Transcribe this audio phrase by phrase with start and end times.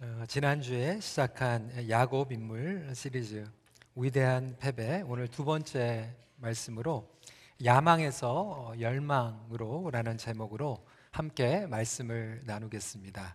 [0.00, 3.44] 어, 지난주에 시작한 야곱 인물 시리즈
[3.96, 7.10] 위대한 패배 오늘 두 번째 말씀으로
[7.64, 13.34] 야망에서 어, 열망으로라는 제목으로 함께 말씀을 나누겠습니다.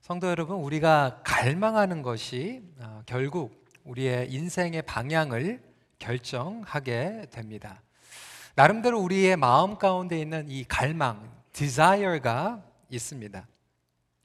[0.00, 5.60] 성도 여러분, 우리가 갈망하는 것이 어, 결국 우리의 인생의 방향을
[5.98, 7.82] 결정하게 됩니다.
[8.54, 13.46] 나름대로 우리의 마음 가운데 있는 이 갈망, desire가 있습니다.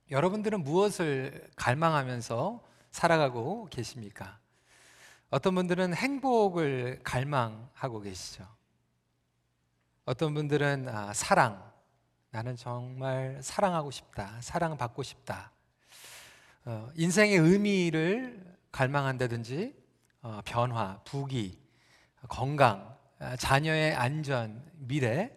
[0.10, 4.40] 여러분들은 무엇을 갈망하면서 살아가고 계십니까?
[5.30, 8.48] 어떤 분들은 행복을 갈망하고 계시죠.
[10.06, 11.62] 어떤 분들은 아, 사랑,
[12.30, 15.52] 나는 정말 사랑하고 싶다, 사랑받고 싶다.
[16.64, 19.76] 어, 인생의 의미를 갈망한다든지
[20.22, 21.60] 어, 변화, 부귀,
[22.30, 25.32] 건강, 아, 자녀의 안전, 미래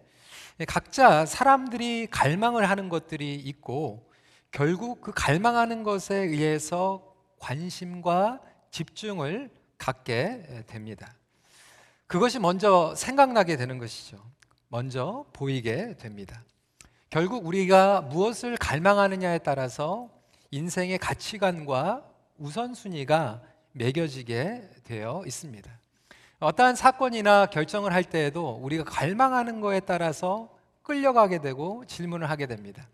[0.68, 4.09] 각자 사람들이 갈망을 하는 것들이 있고
[4.50, 11.14] 결국 그 갈망하는 것에 의해서 관심과 집중을 갖게 됩니다.
[12.06, 14.18] 그것이 먼저 생각나게 되는 것이죠.
[14.68, 16.42] 먼저 보이게 됩니다.
[17.08, 20.10] 결국 우리가 무엇을 갈망하느냐에 따라서
[20.50, 22.04] 인생의 가치관과
[22.38, 25.70] 우선순위가 매겨지게 되어 있습니다.
[26.40, 30.48] 어떠한 사건이나 결정을 할 때에도 우리가 갈망하는 것에 따라서
[30.82, 32.88] 끌려가게 되고 질문을 하게 됩니다.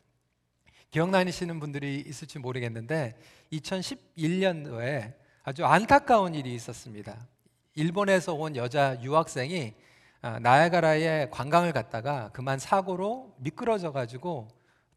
[0.97, 3.21] 기억나시는 분들이 있을지 모르겠는데
[3.53, 7.29] 2011년도에 아주 안타까운 일이 있었습니다.
[7.75, 9.75] 일본에서 온 여자 유학생이
[10.23, 14.49] 아, 나야가라에 관광을 갔다가 그만 사고로 미끄러져 가지고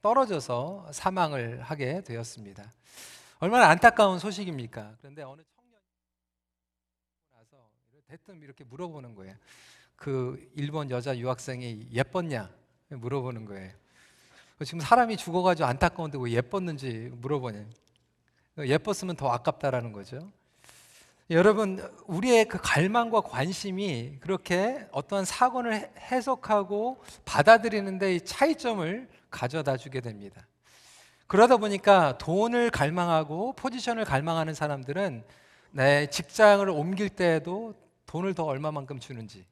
[0.02, 2.72] 떨어져서 사망을 하게 되었습니다.
[3.40, 4.96] 얼마나 안타까운 소식입니까?
[5.00, 5.84] 그런데 어느 청년이
[7.34, 7.70] 나서
[8.08, 9.36] 대뜸 이렇게 물어보는 거예요.
[9.98, 12.50] 그 일본 여자 유학생이 예뻤냐?
[12.88, 13.74] 물어보는 거예요.
[14.66, 17.66] 지금 사람이 죽어가지고 안타까운데 왜 예뻤는지 물어보냐.
[18.58, 20.30] 예뻤으면 더 아깝다라는 거죠.
[21.30, 30.46] 여러분, 우리의 그 갈망과 관심이 그렇게 어떠한 사건을 해석하고 받아들이는데 차이점을 가져다 주게 됩니다.
[31.28, 35.24] 그러다 보니까 돈을 갈망하고 포지션을 갈망하는 사람들은
[35.72, 37.76] 내 직장을 옮길 때에도
[38.08, 39.46] 돈을 더 얼마만큼 주는지,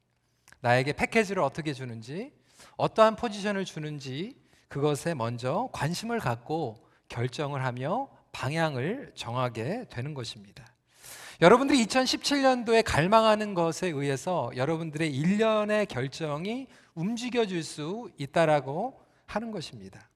[0.60, 2.32] 나에게 패키지를 어떻게 주는지,
[2.76, 4.36] 어떠한 포지션을 주는지
[4.68, 6.76] 그것에 먼저 관심을 갖고
[7.08, 10.66] 결정을 하며 방향을 정하게 되는 것입니다.
[11.40, 20.08] 여러분들이 2017년도에 갈망하는 것에 의해서 여러분들의 일련의 결정이 움직여질 수 있다라고 하는 것입니다.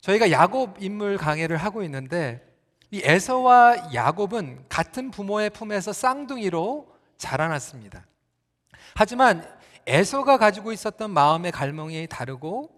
[0.00, 2.40] 저희가 야곱 인물 강해를 하고 있는데
[2.92, 8.06] 이 에서와 야곱은 같은 부모의 품에서 쌍둥이로 자라났습니다.
[8.94, 9.44] 하지만
[9.86, 12.75] 에서가 가지고 있었던 마음의 갈망이 다르고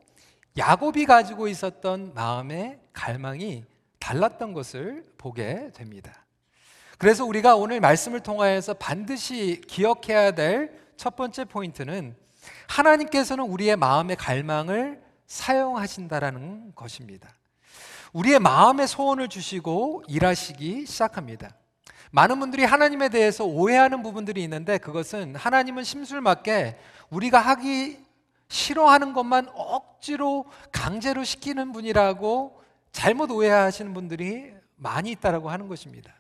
[0.59, 3.65] 야곱이 가지고 있었던 마음의 갈망이
[3.99, 6.27] 달랐던 것을 보게 됩니다.
[6.99, 12.15] 그래서 우리가 오늘 말씀을 통하여서 반드시 기억해야 될 첫 번째 포인트는
[12.67, 17.29] 하나님께서는 우리의 마음의 갈망을 사용하신다라는 것입니다.
[18.13, 21.51] 우리의 마음의 소원을 주시고 일하시기 시작합니다.
[22.11, 26.77] 많은 분들이 하나님에 대해서 오해하는 부분들이 있는데 그것은 하나님은 심술 맞게
[27.11, 27.99] 우리가 하기
[28.49, 32.61] 싫어하는 것만 억지로 강제로 시키는 분이라고
[32.93, 36.15] 잘못 오해하시는 분들이 많이 있다라고 하는 것입니다.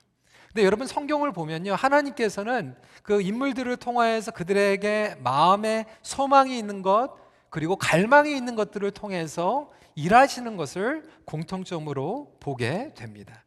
[0.48, 1.74] 근데 여러분 성경을 보면요.
[1.74, 7.14] 하나님께서는 그 인물들을 통하여서 그들에게 마음에 소망이 있는 것
[7.50, 13.44] 그리고 갈망이 있는 것들을 통해서 일하시는 것을 공통점으로 보게 됩니다.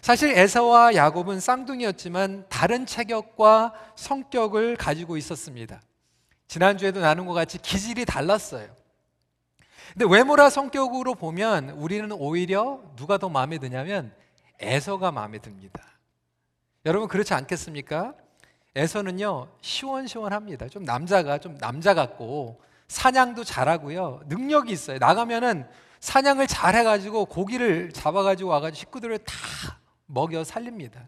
[0.00, 5.80] 사실 에서와 야곱은 쌍둥이였지만 다른 체격과 성격을 가지고 있었습니다.
[6.48, 8.68] 지난주에도 나눈 것 같이 기질이 달랐어요.
[9.92, 14.12] 근데 외모라 성격으로 보면 우리는 오히려 누가 더 마음에 드냐면
[14.58, 15.82] 에서가 마음에 듭니다.
[16.84, 18.14] 여러분 그렇지 않겠습니까?
[18.74, 20.68] 에서는요 시원시원합니다.
[20.68, 24.98] 좀 남자가 좀 남자 같고 사냥도 잘하고요 능력이 있어요.
[24.98, 25.68] 나가면은
[26.00, 29.34] 사냥을 잘해가지고 고기를 잡아가지고 와가지고 식구들을 다
[30.06, 31.06] 먹여 살립니다.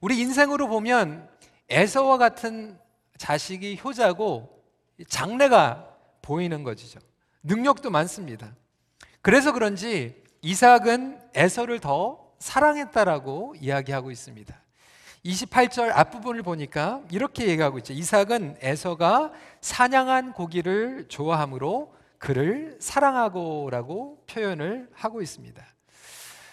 [0.00, 1.28] 우리 인생으로 보면
[1.68, 2.78] 에서와 같은
[3.18, 4.62] 자식이 효자고
[5.08, 5.88] 장래가
[6.22, 7.00] 보이는 것이죠.
[7.42, 8.54] 능력도 많습니다.
[9.20, 14.54] 그래서 그런지 이삭은 에서를 더 사랑했다라고 이야기하고 있습니다.
[15.24, 17.92] 28절 앞부분을 보니까 이렇게 얘기하고 있죠.
[17.92, 25.64] 이삭은 에서가 사냥한 고기를 좋아하므로 그를 사랑하고라고 표현을 하고 있습니다.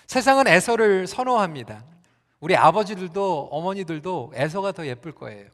[0.07, 1.83] 세상은 에서를 선호합니다.
[2.39, 5.50] 우리 아버지들도 어머니들도 에서가 더 예쁠 거예요.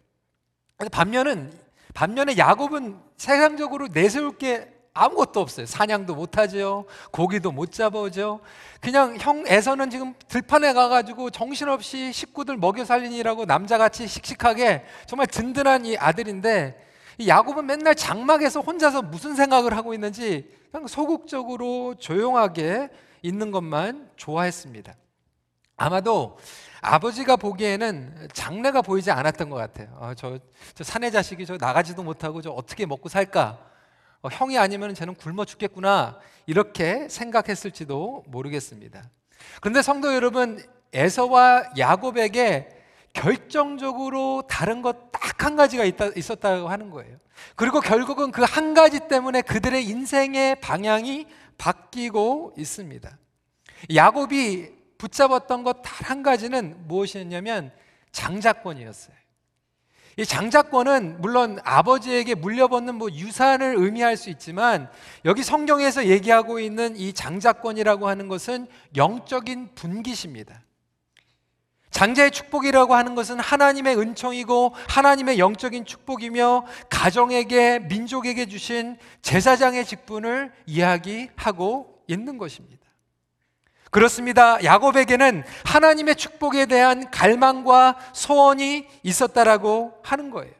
[0.90, 1.52] 반면은
[1.94, 5.66] 반면에 야곱은 세상적으로 내세울 게 아무것도 없어요.
[5.66, 6.86] 사냥도 못 하죠.
[7.12, 8.42] 고기도 못 잡아오죠.
[8.82, 15.98] 그냥 형 에서는 지금 들판에 가가지고 정신없이 식구들 먹여 살리니라고 남자같이 씩씩하게 정말 든든한 이
[15.98, 16.88] 아들인데
[17.20, 22.90] 이 야곱은 맨날 장막에서 혼자서 무슨 생각을 하고 있는지 그냥 소극적으로 조용하게
[23.22, 24.94] 있는 것만 좋아했습니다.
[25.78, 26.38] 아마도
[26.82, 29.96] 아버지가 보기에는 장래가 보이지 않았던 것 같아요.
[30.00, 30.40] 아, 저,
[30.74, 33.60] 저 사내 자식이 저 나가지도 못하고 저 어떻게 먹고 살까?
[34.24, 36.20] 어, 형이 아니면 쟤는 굶어 죽겠구나.
[36.48, 39.04] 이렇게 생각했을지도 모르겠습니다.
[39.62, 40.60] 그런데 성도 여러분,
[40.94, 42.70] 에서와 야곱에게
[43.14, 47.18] 결정적으로 다른 것 딱 한 가지가 있다, 있었다고 하는 거예요.
[47.56, 51.26] 그리고 결국은 그 한 가지 때문에 그들의 인생의 방향이
[51.58, 53.18] 바뀌고 있습니다.
[53.96, 54.70] 야곱이
[55.02, 57.72] 붙잡았던 것 단 한 가지는 무엇이었냐면
[58.12, 59.16] 장자권이었어요.
[60.18, 64.90] 이 장자권은 물론 아버지에게 물려받는 뭐 유산을 의미할 수 있지만
[65.24, 70.62] 여기 성경에서 얘기하고 있는 이 장자권이라고 하는 것은 영적인 분깃입니다.
[71.92, 82.04] 장자의 축복이라고 하는 것은 하나님의 은총이고 하나님의 영적인 축복이며 가정에게 민족에게 주신 제사장의 직분을 이야기하고
[82.08, 82.81] 있는 것입니다.
[83.92, 84.64] 그렇습니다.
[84.64, 90.54] 야곱에게는 하나님의 축복에 대한 갈망과 소원이 있었다라고 하는 거예요.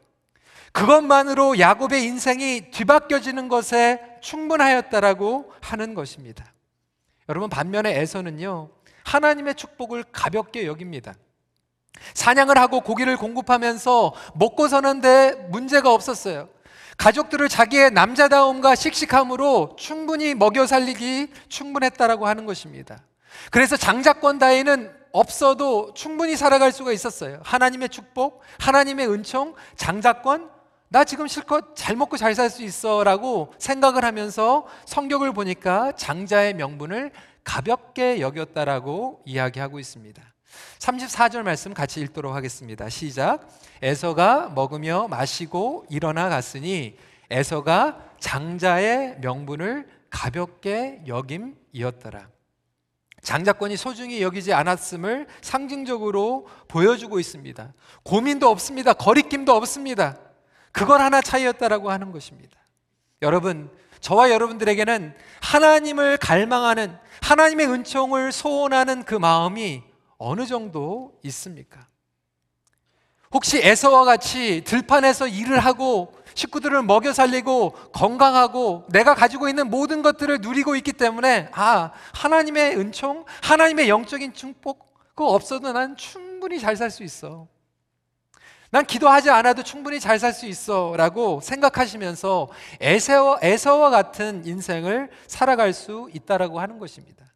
[0.72, 6.44] 그것만으로 야곱의 인생이 뒤바뀌어지는 것에 충분하였다라고 하는 것입니다.
[7.28, 8.70] 여러분 반면에 에서는요.
[9.04, 11.14] 하나님의 축복을 가볍게 여깁니다.
[12.14, 16.48] 사냥을 하고 고기를 공급하면서 먹고 사는데 문제가 없었어요.
[16.98, 23.02] 가족들을 자기의 남자다움과 씩씩함으로 충분히 먹여 살리기 충분했다라고 하는 것입니다.
[23.50, 27.40] 그래서 장자권 다에는 없어도 충분히 살아갈 수가 있었어요.
[27.44, 30.50] 하나님의 축복, 하나님의 은총, 장자권,
[30.88, 36.54] 나 지금 실컷 잘 먹고 잘 살 수 있어 라고 생각을 하면서 성격을 보니까 장자의
[36.54, 37.12] 명분을
[37.44, 40.22] 가볍게 여겼다라고 이야기하고 있습니다.
[40.78, 42.90] 34절 말씀 같이 읽도록 하겠습니다.
[42.90, 43.48] 시작.
[43.80, 46.96] 에서가 먹으며 마시고 일어나 갔으니
[47.30, 52.28] 에서가 장자의 명분을 가볍게 여김이었더라.
[53.22, 57.72] 장자권이 소중히 여기지 않았음을 상징적으로 보여주고 있습니다.
[58.02, 58.92] 고민도 없습니다.
[58.92, 60.18] 거리낌도 없습니다.
[60.72, 62.56] 그걸 하나 차이였다라고 하는 것입니다.
[63.22, 63.70] 여러분,
[64.00, 69.84] 저와 여러분들에게는 하나님을 갈망하는 하나님의 은총을 소원하는 그 마음이
[70.18, 71.86] 어느 정도 있습니까?
[73.30, 80.38] 혹시 에서와 같이 들판에서 일을 하고 식구들을 먹여 살리고 건강하고 내가 가지고 있는 모든 것들을
[80.40, 86.90] 누리고 있기 때문에 아, 하나님의 은총, 하나님의 영적인 축복 그거 없어도 난 충분히 잘 살
[86.90, 87.46] 수 있어.
[88.70, 92.48] 난 기도하지 않아도 충분히 잘 살 수 있어 라고 생각하시면서
[92.80, 97.26] 에서와, 에서와 같은 인생을 살아갈 수 있다라고 하는 것입니다.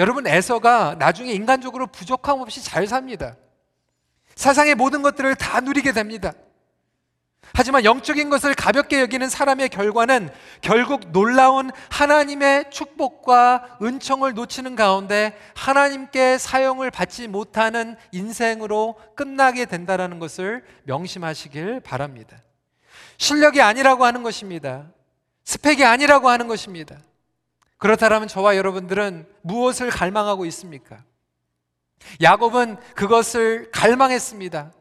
[0.00, 3.36] 여러분, 에서가 나중에 인간적으로 부족함 없이 잘 삽니다.
[4.34, 6.32] 세상의 모든 것들을 다 누리게 됩니다.
[7.56, 10.28] 하지만 영적인 것을 가볍게 여기는 사람의 결과는
[10.60, 20.64] 결국 놀라운 하나님의 축복과 은총을 놓치는 가운데 하나님께 사용을 받지 못하는 인생으로 끝나게 된다는 것을
[20.82, 22.36] 명심하시길 바랍니다.
[23.18, 24.86] 실력이 아니라고 하는 것입니다.
[25.44, 26.96] 스펙이 아니라고 하는 것입니다.
[27.78, 31.04] 그렇다면 저와 여러분들은 무엇을 갈망하고 있습니까?
[32.20, 34.72] 야곱은 그것을 갈망했습니다.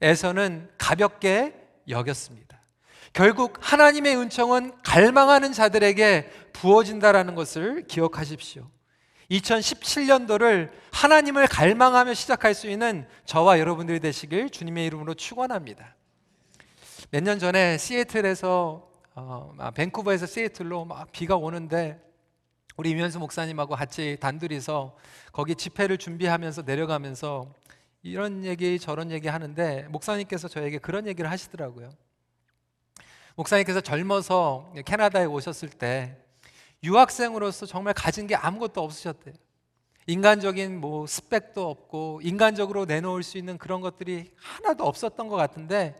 [0.00, 2.60] 에서는 가볍게 여겼습니다.
[3.12, 8.68] 결국 하나님의 은총은 갈망하는 자들에게 부어진다라는 것을 기억하십시오.
[9.30, 15.94] 2017년도를 하나님을 갈망하며 시작할 수 있는 저와 여러분들이 되시길 주님의 이름으로 축원합니다.
[17.10, 22.00] 몇 년 전에 시애틀에서 어, 아, 밴쿠버에서 시애틀로 막 비가 오는데
[22.76, 24.94] 우리 이면수 목사님하고 같이 단둘이서
[25.32, 27.52] 거기 집회를 준비하면서 내려가면서
[28.08, 31.90] 이런 얘기 저런 얘기 하는데 목사님께서 저에게 그런 얘기를 하시더라고요.
[33.36, 36.16] 목사님께서 젊어서 캐나다에 오셨을 때
[36.82, 39.34] 유학생으로서 정말 가진 게 아무것도 없으셨대요.
[40.06, 45.94] 인간적인 뭐 스펙도 없고 인간적으로 내놓을 수 있는 그런 것들이 하나도 없었던 것 같은데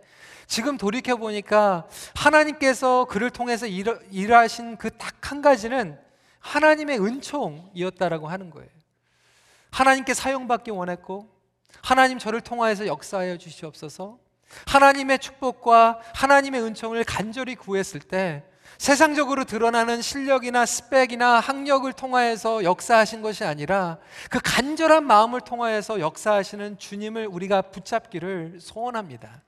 [0.46, 5.98] 지금 돌이켜 보니까 하나님께서 그를 통해서 일, 일하신 그 딱 한 가지는
[6.40, 8.70] 하나님의 은총이었다라고 하는 거예요.
[9.70, 11.28] 하나님께 사용받기 원했고
[11.82, 14.18] 하나님 저를 통하여서 역사하여 주시옵소서.
[14.66, 18.44] 하나님의 축복과 하나님의 은총을 간절히 구했을 때
[18.78, 23.98] 세상적으로 드러나는 실력이나 스펙이나 학력을 통하여서 역사하신 것이 아니라
[24.30, 29.42] 그 간절한 마음을 통하여서 역사하시는 주님을 우리가 붙잡기를 소원합니다.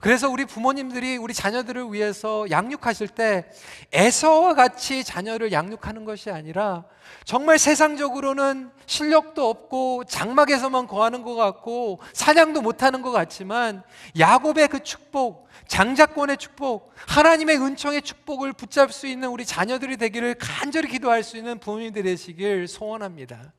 [0.00, 3.46] 그래서 우리 부모님들이 우리 자녀들을 위해서 양육하실 때
[3.92, 6.84] 에서와 같이 자녀를 양육하는 것이 아니라
[7.24, 13.82] 정말 세상적으로는 실력도 없고 장막에서만 거하는 것 같고 사냥도 못하는 것 같지만
[14.18, 20.88] 야곱의 그 축복, 장자권의 축복, 하나님의 은총의 축복을 붙잡을 수 있는 우리 자녀들이 되기를 간절히
[20.88, 23.52] 기도할 수 있는 부모님들이 되시길 소원합니다.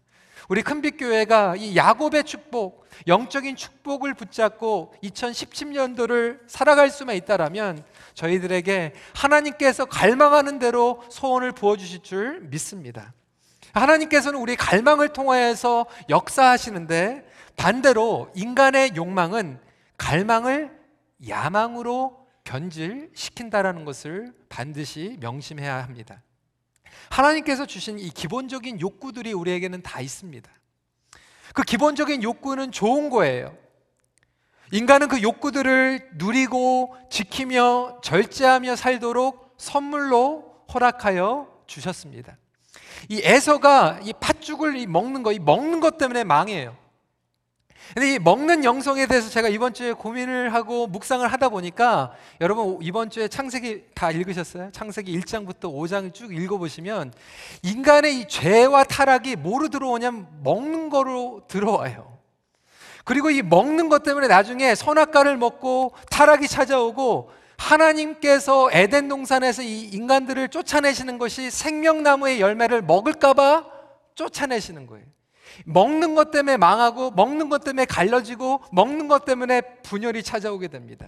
[0.47, 7.83] 우리 큰빛교회가 이 야곱의 축복, 영적인 축복을 붙잡고 2017년도를 살아갈 수만 있다라면
[8.13, 13.13] 저희들에게 하나님께서 갈망하는 대로 소원을 부어주실 줄 믿습니다.
[13.73, 19.59] 하나님께서는 우리 갈망을 통하여서 역사하시는데 반대로 인간의 욕망은
[19.97, 20.71] 갈망을
[21.27, 26.21] 야망으로 변질시킨다라는 것을 반드시 명심해야 합니다.
[27.09, 30.49] 하나님께서 주신 이 기본적인 욕구들이 우리에게는 다 있습니다.
[31.53, 33.55] 그 기본적인 욕구는 좋은 거예요.
[34.71, 42.37] 인간은 그 욕구들을 누리고 지키며 절제하며 살도록 선물로 허락하여 주셨습니다.
[43.09, 46.75] 이 에서가 이 팥죽을 먹는 거, 이 먹는 것 때문에 망해요.
[47.93, 53.09] 근데 이 먹는 영성에 대해서 제가 이번 주에 고민을 하고 묵상을 하다 보니까 여러분 이번
[53.09, 54.71] 주에 창세기 다 읽으셨어요?
[54.71, 57.13] 창세기 1장부터 5장을 쭉 읽어보시면
[57.63, 62.17] 인간의 이 죄와 타락이 뭐로 들어오냐면 먹는 거로 들어와요.
[63.05, 70.49] 그리고 이 먹는 것 때문에 나중에 선악과를 먹고 타락이 찾아오고 하나님께서 에덴 동산에서 이 인간들을
[70.49, 73.65] 쫓아내시는 것이 생명나무의 열매를 먹을까봐
[74.15, 75.05] 쫓아내시는 거예요.
[75.65, 81.07] 먹는 것 때문에 망하고 먹는 것 때문에 갈라지고 먹는 것 때문에 분열이 찾아오게 됩니다.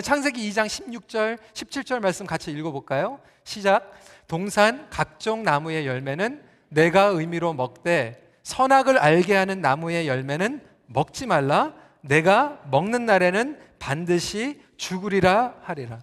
[0.00, 3.20] 창세기 2장 16절, 17절 말씀 같이 읽어볼까요?
[3.44, 3.92] 시작.
[4.26, 11.74] 동산 각종 나무의 열매는 내가 의미로 먹되 선악을 알게 하는 나무의 열매는 먹지 말라.
[12.00, 16.00] 내가 먹는 날에는 반드시 죽으리라 하리라.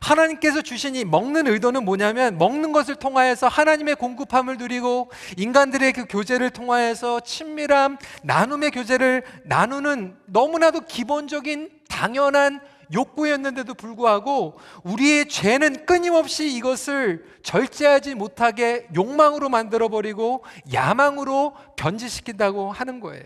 [0.00, 6.50] 하나님께서 주신 이 먹는 의도는 뭐냐면 먹는 것을 통하여서 하나님의 공급함을 누리고 인간들의 그 교제를
[6.50, 12.60] 통하여서 친밀함, 나눔의 교제를 나누는 너무나도 기본적인 당연한
[12.92, 23.24] 욕구였는데도 불구하고 우리의 죄는 끊임없이 이것을 절제하지 못하게 욕망으로 만들어버리고 야망으로 변질시킨다고 하는 거예요.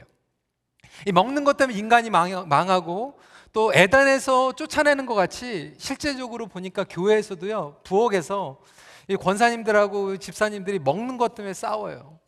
[1.06, 3.18] 이 먹는 것 때문에 인간이 망하고
[3.58, 8.60] 또 에단에서 쫓아내는 것 같이 실제적으로 보니까 교회에서도요 부엌에서
[9.08, 12.20] 이 권사님들하고 집사님들이 먹는 것 때문에 싸워요.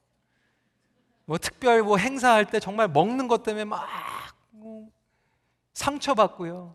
[1.26, 3.86] 뭐 특별 뭐 행사할 때 정말 먹는 것 때문에 막
[5.72, 6.74] 상처받고요.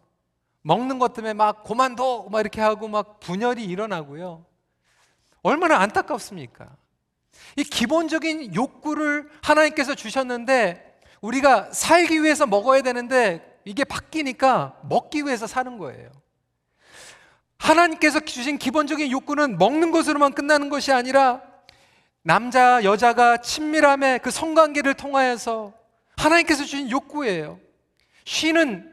[0.62, 4.46] 먹는 것 때문에 막 고만둬 막 이렇게 하고 막 분열이 일어나고요.
[5.42, 6.70] 얼마나 안타깝습니까?
[7.58, 15.78] 이 기본적인 욕구를 하나님께서 주셨는데 우리가 살기 위해서 먹어야 되는데 이게 바뀌니까 먹기 위해서 사는
[15.78, 16.10] 거예요.
[17.58, 21.42] 하나님께서 주신 기본적인 욕구는 먹는 것으로만 끝나는 것이 아니라
[22.22, 25.74] 남자, 여자가 친밀함의 그 성관계를 통하여서
[26.18, 27.60] 하나님께서 주신 욕구예요.
[28.24, 28.92] 쉬는,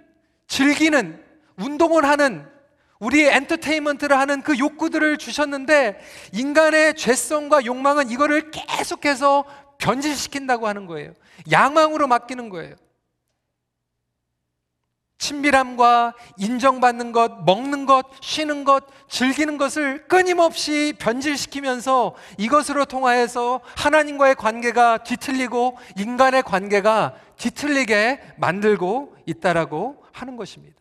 [0.48, 1.22] 즐기는,
[1.56, 2.46] 운동을 하는,
[2.98, 6.00] 우리의 엔터테인먼트를 하는 그 욕구들을 주셨는데
[6.32, 9.44] 인간의 죄성과 욕망은 이거를 계속해서
[9.78, 11.12] 변질시킨다고 하는 거예요.
[11.50, 12.76] 양망으로 맡기는 거예요.
[15.22, 25.04] 친밀함과 인정받는 것, 먹는 것, 쉬는 것, 즐기는 것을 끊임없이 변질시키면서 이것으로 통하여서 하나님과의 관계가
[25.04, 30.80] 뒤틀리고 인간의 관계가 뒤틀리게 만들고 있다라고 하는 것입니다.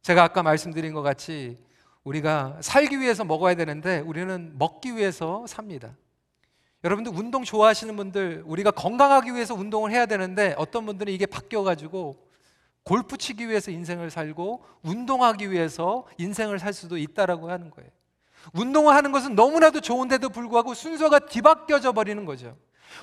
[0.00, 1.58] 제가 아까 말씀드린 것 같이
[2.02, 5.94] 우리가 살기 위해서 먹어야 되는데 우리는 먹기 위해서 삽니다.
[6.84, 12.26] 여러분들 운동 좋아하시는 분들 우리가 건강하기 위해서 운동을 해야 되는데 어떤 분들은 이게 바뀌어 가지고
[12.82, 17.90] 골프 치기 위해서 인생을 살고 운동하기 위해서 인생을 살 수도 있다라고 하는 거예요.
[18.54, 22.56] 운동을 하는 것은 너무나도 좋은데도 불구하고 순서가 뒤바뀌어져 버리는 거죠.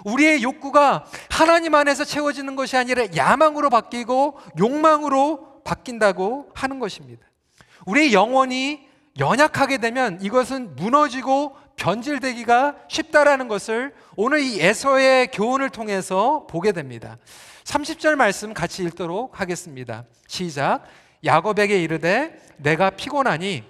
[0.04, 7.26] 우리의 욕구가 하나님 안에서 채워지는 것이 아니라 야망으로 바뀌고 욕망으로 바뀐다고 하는 것입니다.
[7.86, 16.72] 우리의 영혼이 연약하게 되면 이것은 무너지고 변질되기가 쉽다라는 것을 오늘 이 에서의 교훈을 통해서 보게
[16.72, 17.18] 됩니다.
[17.64, 20.04] 30절 말씀 같이 읽도록 하겠습니다.
[20.28, 20.84] 시작.
[21.24, 23.64] 야곱에게 이르되 내가 피곤하니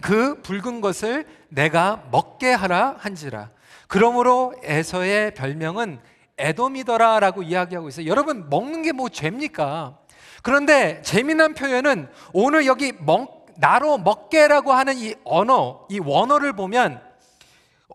[0.00, 3.50] 그 붉은 것을 내가 먹게 하라 한지라.
[3.86, 6.00] 그러므로 에서의 별명은
[6.38, 8.06] 에돔이더라라고 이야기하고 있어요.
[8.06, 9.98] 여러분 먹는 게 뭐 죄입니까?
[10.42, 17.11] 그런데 재미난 표현은 오늘 여기 먹, 나로 먹게라고 하는 이 언어, 이 원어를 보면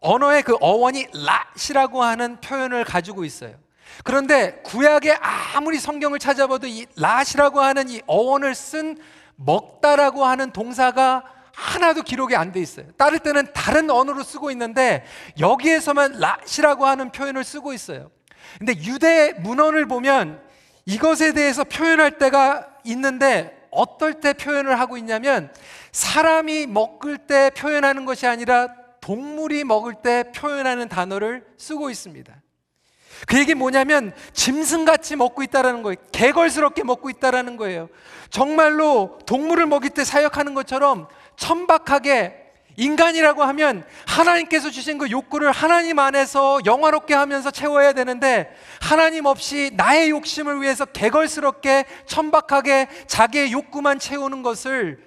[0.02, 3.56] 언어의 그 어원이 랏이라고 하는 표현을 가지고 있어요.
[4.04, 5.18] 그런데 구약에
[5.56, 8.98] 아무리 성경을 찾아봐도 이 랏이라고 하는 이 어원을 쓴
[9.36, 11.24] 먹다라고 하는 동사가
[11.54, 12.86] 하나도 기록이 안 돼 있어요.
[12.98, 15.04] 따를 때는 다른 언어로 쓰고 있는데
[15.40, 18.12] 여기에서만 랏이라고 하는 표현을 쓰고 있어요.
[18.60, 20.42] 근데 유대 문헌을 보면
[20.86, 25.52] 이것에 대해서 표현할 때가 있는데 어떨 때 표현을 하고 있냐면
[25.92, 28.70] 사람이 먹을 때 표현하는 것이 아니라
[29.08, 32.36] 동물이 먹을 때 표현하는 단어를 쓰고 있습니다.
[33.26, 35.96] 그 얘기 뭐냐면 짐승같이 먹고 있다라는 거예요.
[36.12, 37.88] 개걸스럽게 먹고 있다라는 거예요.
[38.30, 46.60] 정말로 동물을 먹일 때 사역하는 것처럼 천박하게 인간이라고 하면 하나님께서 주신 그 욕구를 하나님 안에서
[46.66, 55.00] 영화롭게 하면서 채워야 되는데 하나님 없이 나의 욕심을 위해서 개걸스럽게 천박하게 자기의 욕구만 채우는 것을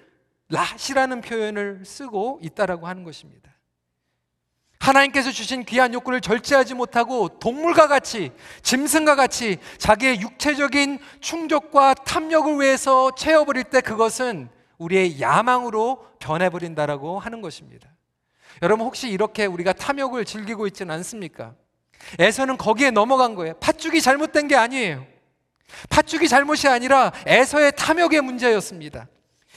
[0.49, 3.50] 라시라는 표현을 쓰고 있다라고 하는 것입니다.
[4.81, 8.33] 하나님께서 주신 귀한 욕구를 절제하지 못하고 동물과 같이
[8.63, 17.89] 짐승과 같이 자기의 육체적인 충족과 탐욕을 위해서 채워버릴 때 그것은 우리의 야망으로 변해버린다라고 하는 것입니다.
[18.63, 21.55] 여러분 혹시 이렇게 우리가 탐욕을 즐기고 있지는 않습니까?
[22.19, 23.55] 에서는 거기에 넘어간 거예요.
[23.61, 25.05] 팥죽이 잘못된 게 아니에요.
[25.91, 29.09] 팥죽이 잘못이 아니라 에서의 탐욕의 문제였습니다.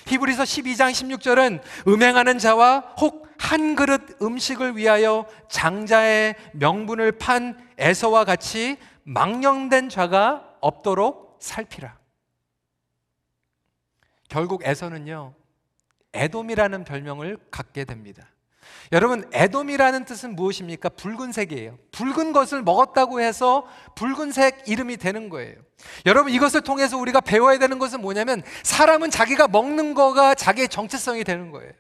[0.06, 9.90] 히브리서 12장 16절은 음행하는 자와 혹한 그릇 음식을 위하여 장자의 명분을 판 에서와 같이 망령된
[9.90, 11.98] 자가 없도록 살피라.
[14.30, 15.34] 결국 에서는요,
[16.14, 18.28] 에돔이라는 별명을 갖게 됩니다.
[18.92, 20.90] 여러분, 에돔이라는 뜻은 무엇입니까?
[20.90, 21.78] 붉은색이에요.
[21.92, 25.56] 붉은 것을 먹었다고 해서 붉은색 이름이 되는 거예요.
[26.06, 31.52] 여러분, 이것을 통해서 우리가 배워야 되는 것은 뭐냐면 사람은 자기가 먹는 거가 자기의 정체성이 되는
[31.52, 31.72] 거예요.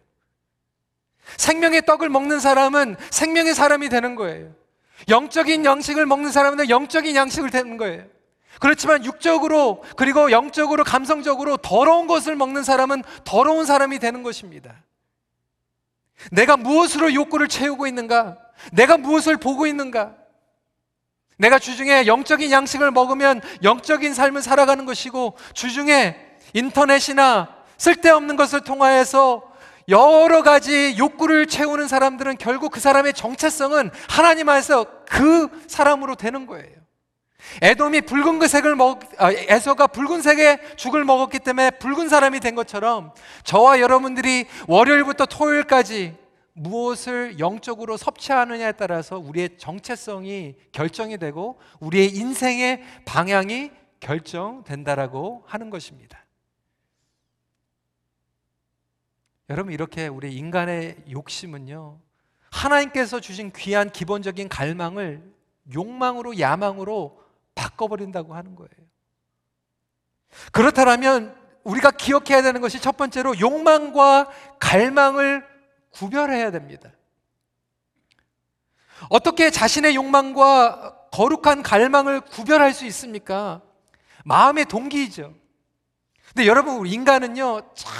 [1.38, 4.51] 생명의 떡을 먹는 사람은 생명의 사람이 되는 거예요.
[5.10, 8.06] 영적인 양식을 먹는 사람은 영적인 양식을 되는 거예요.
[8.60, 14.75] 그렇지만 육적으로 그리고 영적으로 감성적으로 더러운 것을 먹는 사람은 더러운 사람이 되는 것입니다.
[16.32, 18.38] 내가 무엇으로 욕구를 채우고 있는가?
[18.72, 20.15] 내가 무엇을 보고 있는가?
[21.38, 26.16] 내가 주중에 영적인 양식을 먹으면 영적인 삶을 살아가는 것이고 주중에
[26.53, 29.51] 인터넷이나 쓸데없는 것을 통하여서
[29.89, 36.83] 여러 가지 욕구를 채우는 사람들은 결국 그 사람의 정체성은 하나님 안에서 그 사람으로 되는 거예요.
[37.61, 43.11] 에돔이 붉은 그 색을 먹, 아, 에서가 붉은색의 죽을 먹었기 때문에 붉은 사람이 된 것처럼
[43.43, 46.15] 저와 여러분들이 월요일부터 토요일까지
[46.53, 56.23] 무엇을 영적으로 섭취하느냐에 따라서 우리의 정체성이 결정이 되고 우리의 인생의 방향이 결정된다라고 하는 것입니다.
[59.53, 62.00] 여러분 이렇게 우리 인간의 욕심은요.
[62.50, 65.22] 하나님께서 주신 귀한 기본적인 갈망을
[65.72, 67.22] 욕망으로 야망으로
[67.53, 68.72] 바꿔버린다고 하는 거예요.
[70.51, 75.46] 그렇다면 우리가 기억해야 되는 것이 첫 번째로 욕망과 갈망을
[75.92, 76.89] 구별해야 됩니다.
[79.09, 83.61] 어떻게 자신의 욕망과 거룩한 갈망을 구별할 수 있습니까?
[84.25, 85.35] 마음의 동기이죠.
[86.29, 87.94] 근데 여러분, 인간은요, 참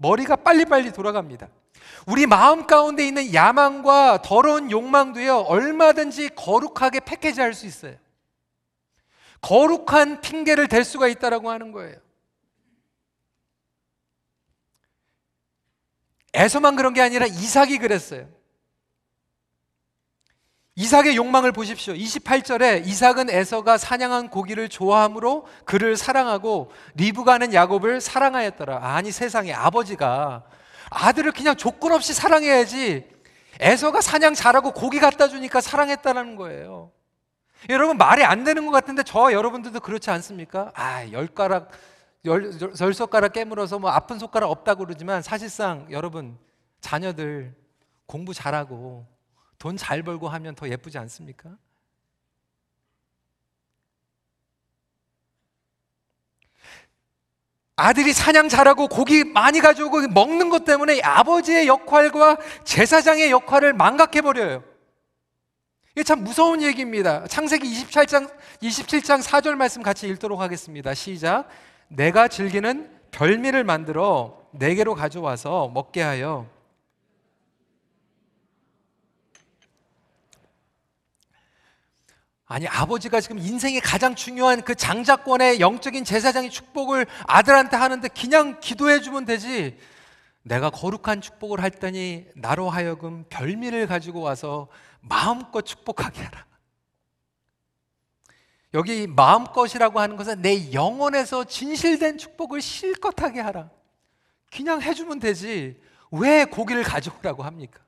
[0.00, 1.48] 머리가 빨리빨리 돌아갑니다.
[2.06, 7.96] 우리 마음 가운데 있는 야망과 더러운 욕망도요, 얼마든지 거룩하게 패키지 할 수 있어요.
[9.42, 11.96] 거룩한 핑계를 댈 수가 있다라고 하는 거예요.
[16.32, 18.26] 에서만 그런 게 아니라 이삭이 그랬어요.
[20.80, 21.92] 이삭의 욕망을 보십시오.
[21.92, 28.78] 28절에 이삭은 에서가 사냥한 고기를 좋아함으로 그를 사랑하고 리브가 는 야곱을 사랑하였더라.
[28.82, 30.42] 아니 세상에 아버지가
[30.88, 33.06] 아들을 그냥 조건 없이 사랑해야지
[33.60, 36.90] 에서가 사냥 잘하고 고기 갖다 주니까 사랑했다는 거예요.
[37.68, 40.72] 여러분 말이 안 되는 것 같은데 저 여러분들도 그렇지 않습니까?
[40.74, 41.72] 아, 열 가락
[42.24, 46.38] 열, 열 손가락 깨물어서 뭐 아픈 손가락 없다고 그러지만 사실상 여러분
[46.80, 47.54] 자녀들
[48.06, 49.19] 공부 잘하고
[49.60, 51.50] 돈 잘 벌고 하면 더 예쁘지 않습니까?
[57.76, 64.64] 아들이 사냥 잘하고 고기 많이 가져오고 먹는 것 때문에 아버지의 역할과 제사장의 역할을 망각해 버려요.
[65.92, 67.26] 이게 참 무서운 얘기입니다.
[67.26, 68.30] 창세기 27장
[68.62, 70.94] 27장 4절 말씀 같이 읽도록 하겠습니다.
[70.94, 71.48] 시작.
[71.88, 76.46] 내가 즐기는 별미를 만들어 내게로 가져와서 먹게 하여
[82.50, 89.02] 아니 아버지가 지금 인생의 가장 중요한 그 장자권의 영적인 제사장의 축복을 아들한테 하는데 그냥 기도해
[89.02, 89.78] 주면 되지.
[90.42, 94.66] 내가 거룩한 축복을 할 때니 나로 하여금 별미를 가지고 와서
[95.00, 96.44] 마음껏 축복하게 하라.
[98.74, 103.70] 여기 마음것이라고 하는 것은 내 영혼에서 진실된 축복을 실컷 하게 하라.
[104.50, 105.80] 그냥 해주면 되지.
[106.10, 107.78] 왜 고기를 가져오라고 합니까?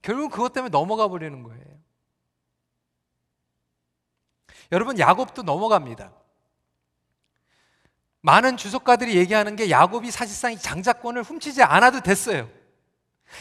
[0.00, 1.80] 결국 그것 때문에 넘어가 버리는 거예요.
[4.72, 6.12] 여러분, 야곱도 넘어갑니다.
[8.22, 12.48] 많은 주석가들이 얘기하는 게 야곱이 사실상 이 장자권을 훔치지 않아도 됐어요.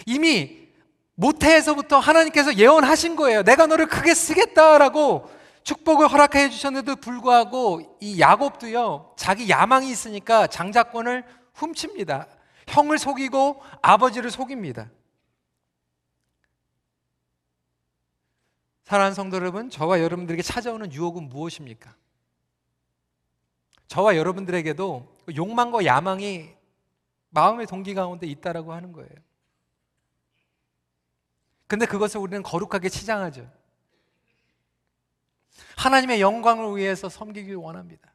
[0.05, 0.69] 이미
[1.15, 3.43] 모태에서부터 하나님께서 예언하신 거예요.
[3.43, 5.29] 내가 너를 크게 쓰겠다라고
[5.63, 12.27] 축복을 허락해 주셨는데도 불구하고 이 야곱도요, 자기 야망이 있으니까 장자권을 훔칩니다.
[12.67, 14.89] 형을 속이고 아버지를 속입니다.
[18.89, 21.95] 사랑하는 성도 여러분, 저와 여러분들에게 찾아오는 유혹은 무엇입니까?
[23.85, 26.49] 저와 여러분들에게도 욕망과 야망이
[27.29, 29.11] 마음의 동기 가운데 있다라고 하는 거예요.
[31.67, 33.47] 근데 그것을 우리는 거룩하게 치장하죠.
[35.77, 38.11] 하나님의 영광을 위해서 섬기길 원합니다.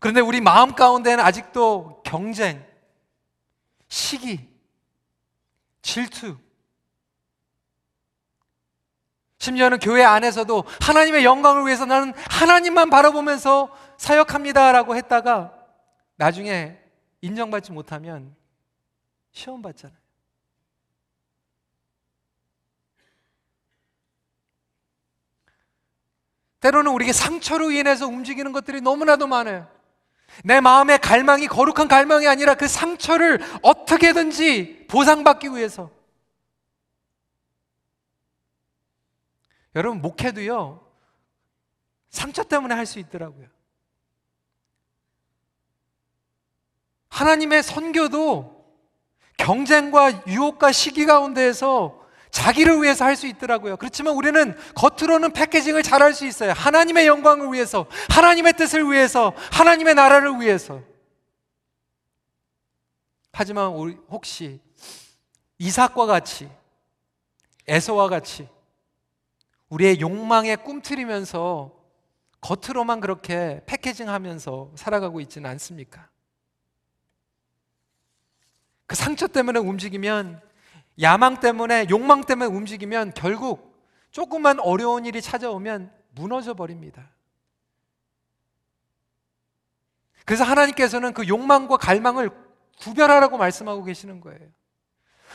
[0.00, 2.66] 그런데 우리 마음 가운데는 아직도 경쟁,
[3.86, 4.57] 시기,
[5.82, 6.36] 질투,
[9.38, 15.54] 심지어는 교회 안에서도 하나님의 영광을 위해서 나는 하나님만 바라보면서 사역합니다라고 했다가
[16.16, 16.78] 나중에
[17.20, 18.34] 인정받지 못하면
[19.30, 19.96] 시험 받잖아요.
[26.60, 29.77] 때로는 우리에게 상처로 인해서 움직이는 것들이 너무나도 많아요.
[30.44, 35.90] 내 마음의 갈망이 거룩한 갈망이 아니라 그 상처를 어떻게든지 보상받기 위해서.
[39.74, 40.86] 여러분, 목회도요,
[42.10, 43.46] 상처 때문에 할 수 있더라고요.
[47.08, 48.58] 하나님의 선교도
[49.36, 53.76] 경쟁과 유혹과 시기 가운데에서 자기를 위해서 할 수 있더라고요.
[53.76, 56.52] 그렇지만 우리는 겉으로는 패키징을 잘 할 수 있어요.
[56.52, 60.80] 하나님의 영광을 위해서, 하나님의 뜻을 위해서, 하나님의 나라를 위해서.
[63.32, 64.60] 하지만 우리 혹시
[65.58, 66.50] 이삭과 같이
[67.68, 68.48] 에서와 같이
[69.68, 71.72] 우리의 욕망에 꿈틀이면서
[72.40, 76.08] 겉으로만 그렇게 패키징하면서 살아가고 있지는 않습니까?
[78.86, 80.40] 그 상처 때문에 움직이면
[81.00, 83.78] 야망 때문에 욕망 때문에 움직이면 결국
[84.10, 87.10] 조금만 어려운 일이 찾아오면 무너져 버립니다.
[90.24, 92.30] 그래서 하나님께서는 그 욕망과 갈망을
[92.80, 94.40] 구별하라고 말씀하고 계시는 거예요.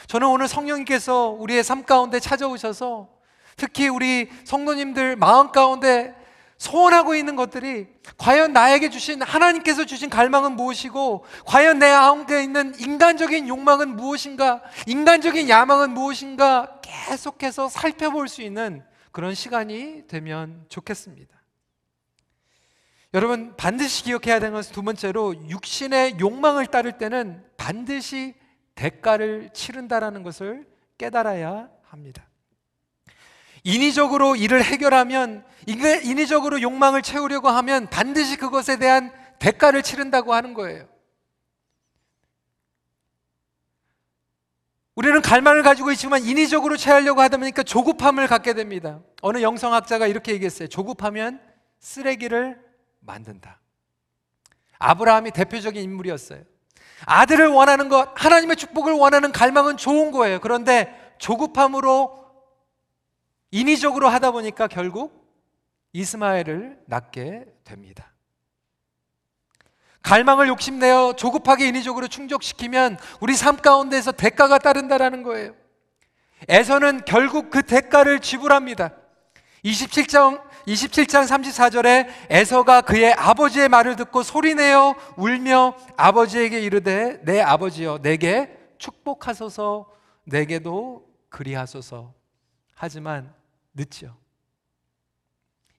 [0.08, 3.10] 저는 오늘 성령님께서 우리의 삶 가운데 찾아오셔서
[3.56, 6.16] 특히 우리 성도님들 마음 가운데
[6.58, 7.88] 소원하고 있는 것들이
[8.18, 15.50] 과연 나에게 주신 하나님께서 주신 갈망은 무엇이고 과연 내 가운데 있는 인간적인 욕망은 무엇인가 인간적인
[15.50, 21.34] 야망은 무엇인가 계속해서 살펴볼 수 있는 그런 시간이 되면 좋겠습니다.
[23.14, 28.34] 여러분 반드시 기억해야 되는 것은 두 번째로 육신의 욕망을 따를 때는 반드시
[28.74, 30.66] 대가를 치른다라는 것을
[30.98, 32.28] 깨달아야 합니다.
[33.64, 40.88] 인위적으로 일을 해결하면 인위적으로 욕망을 채우려고 하면 반드시 그것에 대한 대가를 치른다고 하는 거예요.
[44.96, 49.00] 우리는 갈망을 가지고 있지만 인위적으로 채우려고 하다 보니까 조급함을 갖게 됩니다.
[49.22, 50.68] 어느 영성학자가 이렇게 얘기했어요.
[50.68, 51.42] 조급하면
[51.80, 52.62] 쓰레기를
[53.00, 53.60] 만든다.
[54.78, 56.44] 아브라함이 대표적인 인물이었어요.
[57.06, 60.40] 아들을 원하는 것, 하나님의 축복을 원하는 갈망은 좋은 거예요.
[60.40, 62.23] 그런데 조급함으로
[63.54, 65.30] 인위적으로 하다 보니까 결국
[65.94, 68.12] 이스마엘을 낳게 됩니다.
[70.02, 75.54] 갈망을 욕심내어 조급하게 인위적으로 충족시키면 우리 삶 가운데서 대가가 따른다라는 거예요.
[76.50, 78.92] 에서는 결국 그 대가를 지불합니다.
[79.64, 88.58] 27장 27장 34절에 에서가 그의 아버지의 말을 듣고 소리내어 울며 아버지에게 이르되 내 아버지여 내게
[88.80, 89.86] 축복하소서
[90.24, 92.14] 내게도 그리하소서
[92.74, 93.43] 하지만
[93.74, 94.18] 늦죠.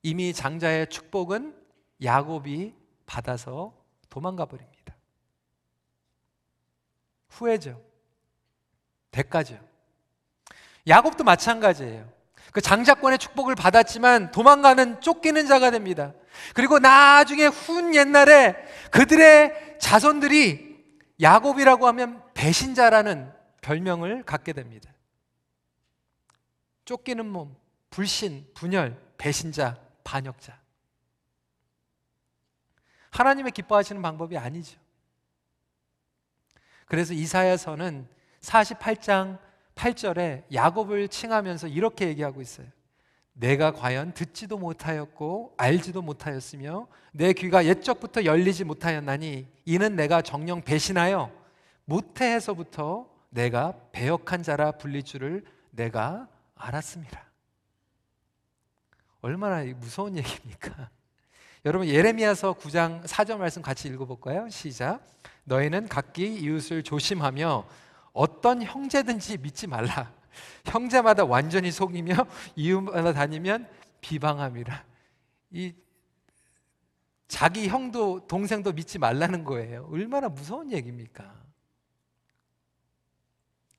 [0.02, 1.56] 이미 장자의 축복은
[2.02, 2.74] 야곱이
[3.06, 3.74] 받아서
[4.10, 4.94] 도망가 버립니다.
[7.28, 7.82] 후회죠.
[9.10, 9.58] 대가죠.
[10.86, 12.12] 야곱도 마찬가지예요.
[12.52, 16.12] 그 장자권의 축복을 받았지만 도망가는 쫓기는 자가 됩니다.
[16.54, 18.54] 그리고 나중에 훈 옛날에
[18.90, 20.74] 그들의 자손들이
[21.20, 24.92] 야곱이라고 하면 배신자라는 별명을 갖게 됩니다.
[26.84, 27.56] 쫓기는 몸,
[27.94, 30.58] 불신, 분열, 배신자, 반역자.
[33.10, 34.80] 하나님의 기뻐하시는 방법이 아니죠.
[36.86, 38.08] 그래서 이사야서는
[38.40, 39.38] 48장
[39.76, 42.66] 8절에 야곱을 칭하면서 이렇게 얘기하고 있어요.
[43.32, 51.30] 내가 과연 듣지도 못하였고 알지도 못하였으며 내 귀가 옛적부터 열리지 못하였나니 이는 내가 정령 배신하여
[51.84, 57.33] 무태에서부터 내가 배역한 자라 불릴 줄을 내가 알았습니다.
[59.24, 60.90] 얼마나 무서운 얘기입니까?
[61.64, 64.50] 여러분 예레미야서 9장 4절 말씀 같이 읽어볼까요?
[64.50, 65.00] 시작.
[65.44, 67.66] 너희는 각기 이웃을 조심하며
[68.12, 70.12] 어떤 형제든지 믿지 말라.
[70.66, 72.14] 형제마다 완전히 속이며
[72.54, 73.66] 이웃마다 다니면
[74.02, 74.84] 비방함이라.
[75.52, 75.72] 이
[77.26, 79.88] 자기 형도 동생도 믿지 말라는 거예요.
[79.90, 81.34] 얼마나 무서운 얘기입니까?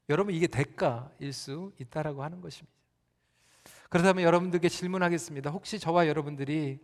[0.10, 2.74] 여러분 이게 대가일 수 있다라고 하는 것입니다.
[3.90, 5.50] 그렇다면 여러분들께 질문하겠습니다.
[5.50, 6.80] 혹시 저와 여러분들이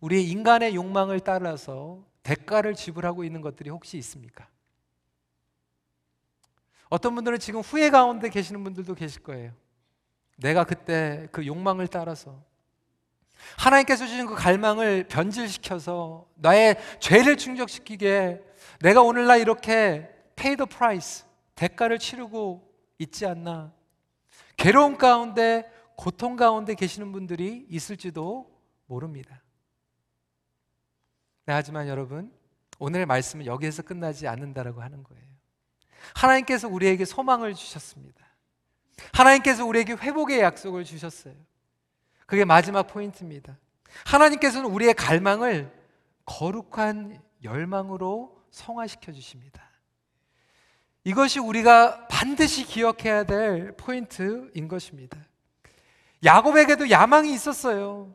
[0.00, 4.48] 우리의 인간의 욕망을 따라서 대가를 지불하고 있는 것들이 혹시 있습니까?
[6.88, 9.52] 어떤 분들은 지금 후회 가운데 계시는 분들도 계실 거예요.
[10.36, 12.42] 내가 그때 그 욕망을 따라서
[13.58, 18.42] 하나님께서 주신 그 갈망을 변질시켜서 나의 죄를 충족시키게
[18.80, 21.24] 내가 오늘날 이렇게 pay the price
[21.54, 22.66] 대가를 치르고
[22.98, 23.72] 있지 않나
[24.56, 28.54] 괴로움 가운데 고통 가운데 계시는 분들이 있을지도
[28.86, 29.42] 모릅니다.
[31.46, 32.32] 네, 하지만 여러분
[32.78, 35.24] 오늘의 말씀은 여기에서 끝나지 않는다라고 하는 거예요.
[36.14, 38.24] 하나님께서 우리에게 소망을 주셨습니다.
[39.12, 41.34] 하나님께서 우리에게 회복의 약속을 주셨어요.
[42.26, 43.58] 그게 마지막 포인트입니다.
[44.04, 45.72] 하나님께서는 우리의 갈망을
[46.24, 49.62] 거룩한 열망으로 성화시켜 주십니다.
[51.04, 55.18] 이것이 우리가 반드시 기억해야 될 포인트인 것입니다.
[56.24, 58.14] 야곱에게도 야망이 있었어요.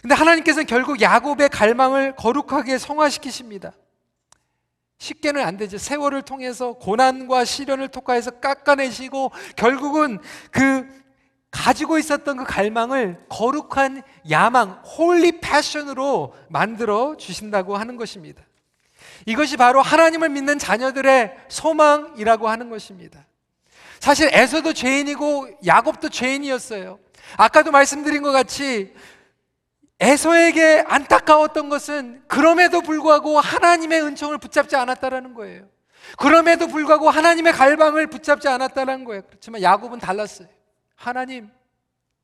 [0.00, 3.72] 근데 하나님께서는 결국 야곱의 갈망을 거룩하게 성화시키십니다.
[4.98, 5.78] 쉽게는 안 되죠.
[5.78, 10.18] 세월을 통해서 고난과 시련을 통과해서 깎아내시고 결국은
[10.50, 10.86] 그
[11.50, 18.42] 가지고 있었던 그 갈망을 거룩한 야망, holy passion으로 만들어 주신다고 하는 것입니다.
[19.26, 23.26] 이것이 바로 하나님을 믿는 자녀들의 소망이라고 하는 것입니다.
[24.00, 26.98] 사실 에서도 죄인이고 야곱도 죄인이었어요.
[27.36, 28.94] 아까도 말씀드린 것 같이
[30.00, 35.68] 에서에게 안타까웠던 것은 그럼에도 불구하고 하나님의 은총을 붙잡지 않았다라는 거예요.
[36.18, 39.22] 그럼에도 불구하고 하나님의 갈망을 붙잡지 않았다는 거예요.
[39.22, 40.48] 그렇지만 야곱은 달랐어요.
[40.96, 41.50] 하나님,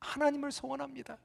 [0.01, 1.17] 하나님을 소원합니다.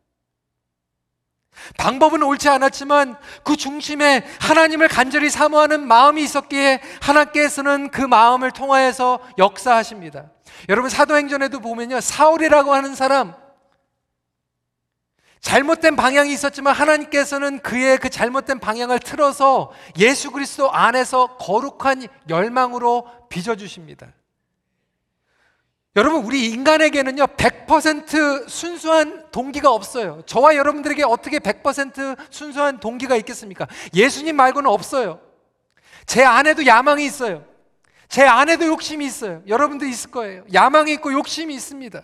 [1.79, 10.31] 방법은 옳지 않았지만 그 중심에 하나님을 간절히 사모하는 마음이 있었기에 하나님께서는 그 마음을 통하여서 역사하십니다.
[10.69, 12.01] 여러분 사도행전에도 보면요.
[12.01, 13.35] 사울이라고 하는 사람
[15.45, 23.55] 잘못된 방향이 있었지만 하나님께서는 그의 그 잘못된 방향을 틀어서 예수 그리스도 안에서 거룩한 열망으로 빚어
[23.55, 24.07] 주십니다.
[25.97, 30.23] 여러분 우리 인간에게는요 100% 순수한 동기가 없어요.
[30.25, 33.69] 저와 여러분들에게 어떻게 100% 순수한 동기가 있겠습니까?
[33.95, 35.21] 예수님 말고는 없어요.
[36.07, 37.45] 제 안에도 야망이 있어요.
[38.09, 39.43] 제 안에도 욕심이 있어요.
[39.47, 40.45] 여러분도 있을 거예요.
[40.55, 42.03] 야망이 있고 욕심이 있습니다.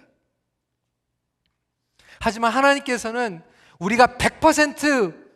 [2.20, 3.42] 하지만 하나님께서는
[3.78, 5.30] 우리가 100%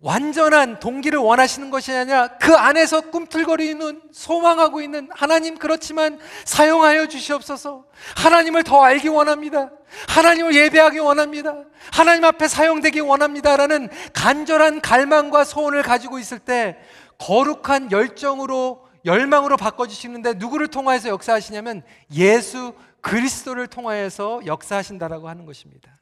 [0.00, 7.84] 완전한 동기를 원하시는 것이 아니라 그 안에서 꿈틀거리는 소망하고 있는 하나님 그렇지만 사용하여 주시옵소서.
[8.16, 9.70] 하나님을 더 알기 원합니다.
[10.08, 11.64] 하나님을 예배하기 원합니다.
[11.92, 16.78] 하나님 앞에 사용되기 원합니다라는 간절한 갈망과 소원을 가지고 있을 때
[17.18, 21.82] 거룩한 열정으로 열망으로 바꿔 주시는데 누구를 통하여서 역사하시냐면
[22.14, 25.99] 예수 그리스도를 통하여서 역사하신다라고 하는 것입니다.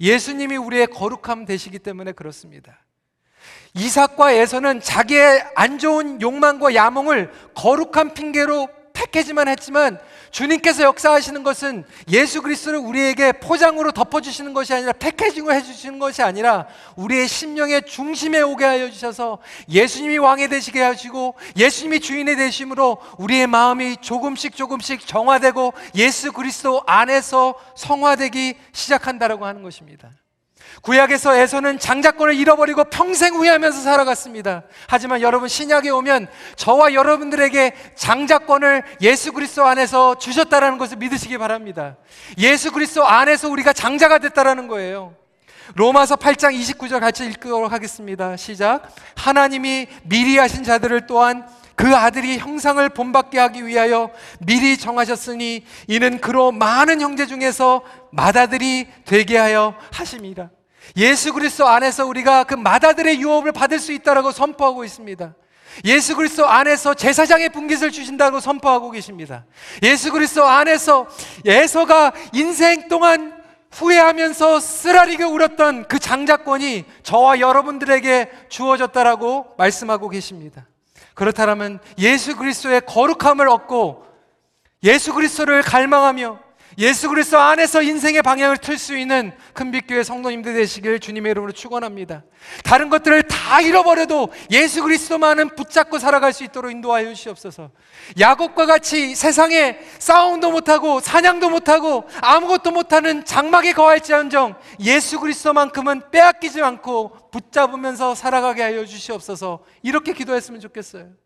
[0.00, 2.84] 예수님이 우리의 거룩함 되시기 때문에 그렇습니다.
[3.74, 8.68] 이삭과 에서는 자기의 안 좋은 욕망과 야몽을 거룩한 핑계로
[9.02, 9.98] 패키지만 했지만
[10.30, 17.28] 주님께서 역사하시는 것은 예수 그리스도를 우리에게 포장으로 덮어주시는 것이 아니라 패키징을 해주시는 것이 아니라 우리의
[17.28, 19.38] 심령의 중심에 오게 하여 주셔서
[19.68, 27.54] 예수님이 왕이 되시게 하시고 예수님이 주인이 되심으로 우리의 마음이 조금씩 조금씩 정화되고 예수 그리스도 안에서
[27.76, 30.10] 성화되기 시작한다라고 하는 것입니다.
[30.82, 34.64] 구약에서 에서는 장자권을 잃어버리고 평생 후회하면서 살아갔습니다.
[34.88, 41.96] 하지만 여러분 신약에 오면 저와 여러분들에게 장자권을 예수 그리스도 안에서 주셨다라는 것을 믿으시기 바랍니다.
[42.38, 45.14] 예수 그리스도 안에서 우리가 장자가 됐다라는 거예요.
[45.74, 48.36] 로마서 8장 29절 같이 읽도록 하겠습니다.
[48.36, 48.94] 시작.
[49.16, 51.46] 하나님이 미리 하신 자들을 또한
[51.82, 59.36] 그 아들이 형상을 본받게 하기 위하여 미리 정하셨으니 이는 그로 많은 형제 중에서 맏아들이 되게
[59.36, 60.48] 하여 하심이라.
[60.96, 65.34] 예수 그리스도 안에서 우리가 그 맏아들의 유업을 받을 수 있다라고 선포하고 있습니다.
[65.84, 69.44] 예수 그리스도 안에서 제사장의 분깃을 주신다고 선포하고 계십니다.
[69.82, 71.08] 예수 그리스도 안에서
[71.44, 73.42] 에서가 인생 동안
[73.72, 80.68] 후회하면서 쓰라리게 울었던 그 장자권이 저와 여러분들에게 주어졌다라고 말씀하고 계십니다.
[81.14, 84.06] 그렇다면 예수 그리스도의 거룩함을 얻고
[84.84, 86.38] 예수 그리스도를 갈망하며
[86.78, 92.24] 예수 그리스도 안에서 인생의 방향을 틀 수 있는 큰빛교회 성도님들 되시길 주님의 이름으로 축원합니다.
[92.64, 97.70] 다른 것들을 다 잃어버려도 예수 그리스도만은 붙잡고 살아갈 수 있도록 인도하여 주시옵소서.
[98.18, 107.30] 야곱과 같이 세상에 싸움도 못하고 사냥도 못하고 아무것도 못하는 장막에 거할지언정 예수 그리스도만큼은 빼앗기지 않고
[107.30, 109.64] 붙잡으면서 살아가게 하여 주시옵소서.
[109.82, 111.21] 이렇게 기도했으면 좋겠어요.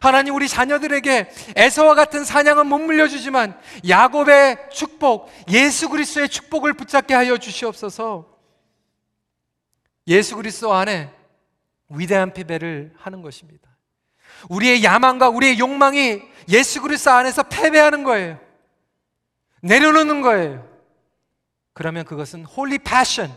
[0.00, 7.36] 하나님 우리 자녀들에게 에서와 같은 사냥은 못 물려주지만 야곱의 축복, 예수 그리스도의 축복을 붙잡게 하여
[7.36, 8.26] 주시옵소서.
[10.06, 11.12] 예수 그리스도 안에
[11.90, 13.68] 위대한 패배를 하는 것입니다.
[14.48, 18.40] 우리의 야망과 우리의 욕망이 예수 그리스도 안에서 패배하는 거예요.
[19.60, 20.66] 내려놓는 거예요.
[21.74, 23.30] 그러면 그것은 holy passion,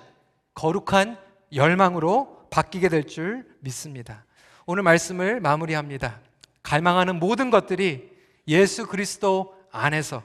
[0.53, 1.17] 거룩한
[1.53, 4.25] 열망으로 바뀌게 될 줄 믿습니다.
[4.65, 6.21] 오늘 말씀을 마무리합니다.
[6.63, 8.11] 갈망하는 모든 것들이
[8.47, 10.23] 예수 그리스도 안에서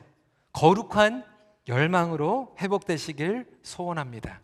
[0.53, 1.25] 거룩한
[1.69, 4.41] 열망으로 회복되시길 소원합니다.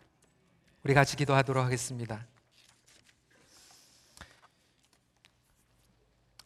[0.83, 2.25] 우리 같이 기도하도록 하겠습니다.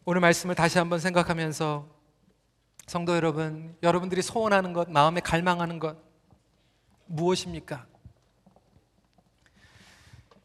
[0.05, 1.87] 오늘 말씀을 다시 한번 생각하면서
[2.87, 5.97] 성도 여러분, 여러분들이 소원하는 것, 마음에 갈망하는 것
[7.05, 7.85] 무엇입니까?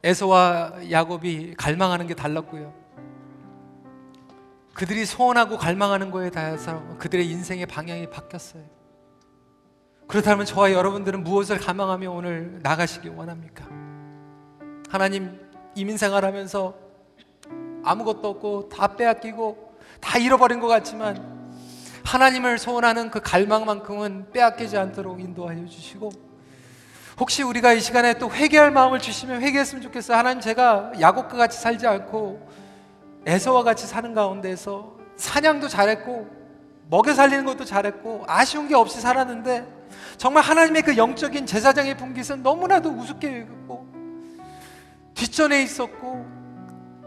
[0.03, 2.84] 에서와 야곱이 갈망하는 게 달랐고요.
[4.75, 8.65] 그들이 소원하고 갈망하는 거에 대해서 그들의 인생의 방향이 바뀌었어요.
[10.09, 13.65] 그렇다면 저와 여러분들은 무엇을 갈망하며 오늘 나가시기 원합니까?
[14.91, 15.41] 하나님
[15.75, 16.75] 이민 생활하면서
[17.85, 21.35] 아무것도 없고 다 빼앗기고 다 잃어버린 것 같지만
[22.05, 26.11] 하나님을 소원하는 그 갈망만큼은 빼앗기지 않도록 인도하여 주시고
[27.21, 30.19] 혹시 우리가 이 시간에 또 회개할 마음을 주시면 회개했으면 좋겠어요.
[30.19, 32.54] 하나님 제가 야곱과 같이 살지 않고
[33.27, 36.29] 에서와 같이 사는 가운데서 사냥도 잘했고
[36.91, 39.67] 먹여 살리는 것도 잘했고 아쉬운 게 없이 살았는데
[40.17, 43.87] 정말 하나님의 그 영적인 제사장의 분깃은 너무나도 우습게 여겼고
[45.15, 46.27] 뒷전에 있었고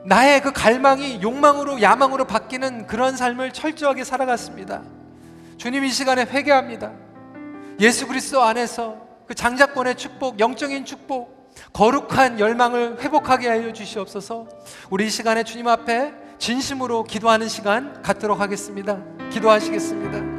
[0.05, 4.83] 나의 그 갈망이 욕망으로 야망으로 바뀌는 그런 삶을 철저하게 살아갔습니다.
[5.57, 6.93] 주님 이 시간에 회개합니다.
[7.79, 11.36] 예수 그리스도 안에서 그 장자권의 축복, 영적인 축복,
[11.73, 14.47] 거룩한 열망을 회복하게 하여 주시옵소서.
[14.89, 18.99] 우리 이 시간에 주님 앞에 진심으로 기도하는 시간 갖도록 하겠습니다.
[19.31, 20.27] 기도하시겠습니다.